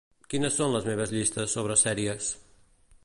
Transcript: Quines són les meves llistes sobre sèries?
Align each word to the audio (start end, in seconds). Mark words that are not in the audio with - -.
Quines 0.29 0.55
són 0.59 0.71
les 0.75 0.87
meves 0.87 1.13
llistes 1.17 1.53
sobre 1.59 1.77
sèries? 1.83 2.31